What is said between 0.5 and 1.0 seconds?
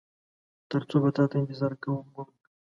تر څو